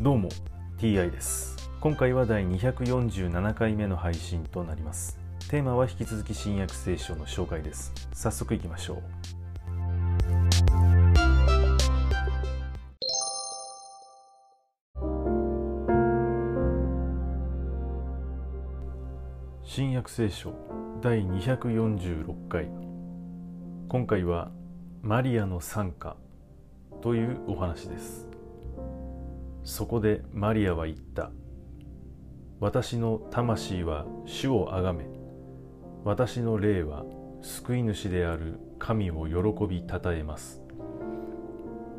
[0.00, 0.30] どうも
[0.78, 1.68] TI です。
[1.78, 5.18] 今回は第247回目の配信となります。
[5.50, 7.92] テーマは引き続き新約聖書の紹介です。
[8.14, 9.02] 早速いきましょう。
[19.64, 20.54] 新約聖書
[21.02, 22.70] 第246回。
[23.90, 24.50] 今回は
[25.02, 26.16] マリアの賛歌
[27.02, 28.39] というお話です。
[29.62, 31.30] そこでマリアは言った。
[32.60, 35.06] 私の魂は主をあがめ
[36.04, 37.04] 私の霊は
[37.40, 40.62] 救い主である神を喜びたたえます。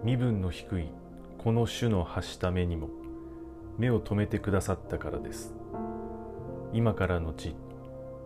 [0.03, 0.89] 身分の低い
[1.37, 2.89] この主の発した目にも
[3.77, 5.55] 目を留めてくださったからです。
[6.73, 7.55] 今からのち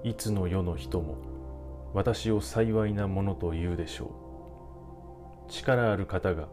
[0.03, 1.17] いつの世の人も
[1.93, 5.51] 私を幸いなものと言うでしょう。
[5.51, 6.49] 力ある方が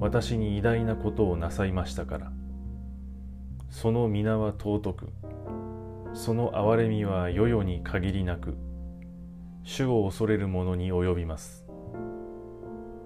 [0.00, 2.32] 私に偉大なことをなさいましたから。
[3.68, 5.10] その皆は尊く。
[6.14, 8.56] その憐れみは世々に限りなく。
[9.62, 11.70] 主を恐れる者に及びます。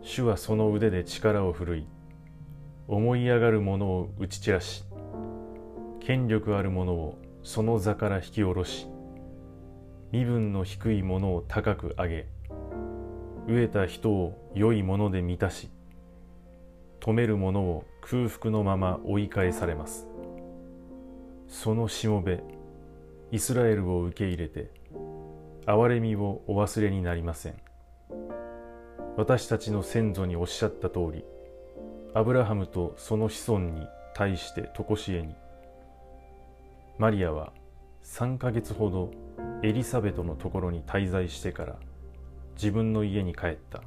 [0.06, 1.86] 主はその腕で力を振るい
[2.88, 4.84] 思い上がる者を打ち散らし
[5.98, 8.86] 権力ある者をその座から引き下ろし
[10.12, 12.26] 身分の低い者を高く上げ
[13.48, 15.70] 飢えた人を良いもので満たし
[17.04, 20.08] 止める者を空腹のまま追い返されます。
[21.48, 22.42] そのしもべ
[23.30, 24.70] イスラエルを受け入れて
[25.66, 27.56] 憐れみをお忘れになりません。
[29.18, 31.26] 私たちの先祖におっしゃった通り
[32.14, 35.34] アブラハムとその子孫に対して常しえに
[36.96, 37.52] マリアは
[38.02, 39.10] 3ヶ月ほど
[39.62, 41.76] エリザベトのところに滞在してから
[42.54, 43.82] 自分の家に帰った。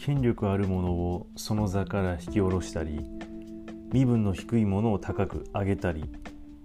[0.00, 3.04] 権力ある者をその座から引き下ろしたり
[3.92, 6.10] 身分の低いものを高く上げたり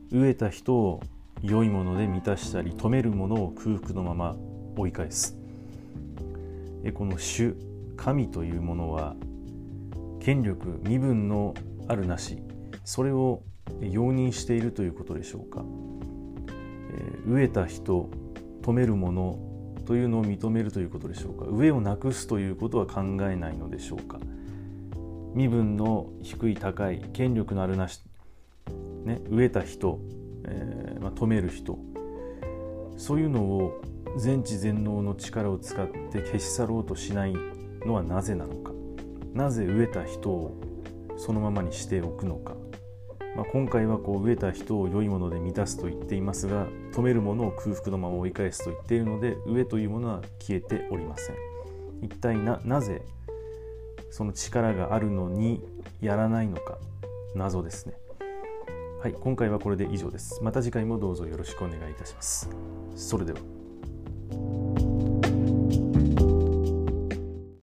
[0.09, 1.01] 飢えた人を
[1.41, 4.37] 良いもので満たしたり止めるものを空腹のまま
[4.77, 5.37] 追い返す。
[6.93, 7.57] この主
[7.97, 9.17] 神というものは
[10.21, 11.55] 権力身分の
[11.89, 12.41] あるなし
[12.85, 13.41] それを
[13.81, 15.61] 容認しているということでしょうか。
[17.27, 18.09] 飢えた人
[18.61, 19.39] 止めるもの
[19.85, 21.45] というのを認めるということでしょうか？
[21.49, 24.19] 上をなくすということは考えないのでしょうか？
[25.33, 28.01] 身分の低い高い権力のあるなし、
[29.03, 29.99] ね、飢えた人、
[30.45, 31.77] えー、まあ、止める人。
[32.97, 33.81] そういうのを
[34.17, 37.33] 全知全能の力を使って消し去ろうとしない
[37.85, 38.71] のはなぜなのか？
[39.33, 40.57] なぜ飢えた人を
[41.17, 42.53] そのままにしておくのか？
[43.35, 51.35] まあ、今回はこう飢えた人を良いもので満たすと言っていますが止めるものを空腹のまま追い返すと言っているので飢えというものは消えておりません
[52.01, 53.01] 一体ななぜ
[54.09, 55.61] その力があるのに
[56.01, 56.77] やらないのか
[57.35, 57.93] 謎ですね。
[59.01, 60.41] はい今回はこれで以上です。
[60.41, 62.49] また次回もどうぞよろしくお願いいたします。
[62.95, 63.54] それでは。